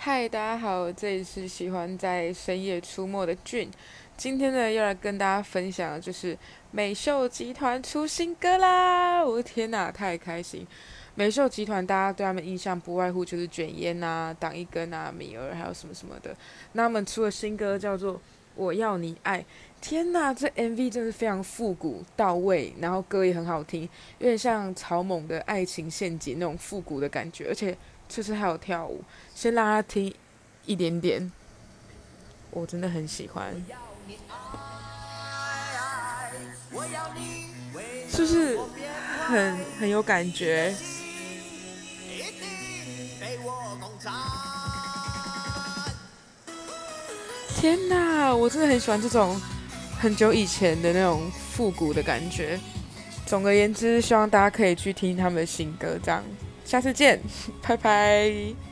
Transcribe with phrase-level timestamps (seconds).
[0.00, 3.68] 嗨，大家好，这里是喜欢在深夜出没的俊。
[4.16, 6.38] 今天呢，要来跟大家分享的就是
[6.70, 9.24] 美秀集团出新歌啦！
[9.24, 10.64] 我的天哪，太开心！
[11.16, 16.34] 美秀集团大家对他们印象不外乎就是卷烟啊、挡一根啊、米儿，还有什么什么的。
[16.74, 18.14] 那他们出了新歌叫做
[18.54, 19.40] 《我要你爱》，
[19.80, 27.76] 天呐，这 MV 真的是非常复古到位，然后歌也很好听，有点像草蜢的爱情陷阱那种复古的感觉，而且。
[28.08, 29.04] 就是还有跳舞，
[29.34, 30.14] 先让他听
[30.64, 31.30] 一点点，
[32.50, 33.54] 我真的很喜欢，
[38.08, 38.58] 是不是
[39.26, 40.74] 很很有感觉？
[47.56, 49.38] 天呐，我真的很喜欢这种
[49.98, 52.58] 很久以前的那种复古的感觉。
[53.26, 56.22] 总而言之，希望大家可以去听他们的新歌，这样。
[56.64, 57.20] 下次见，
[57.60, 58.67] 拜拜。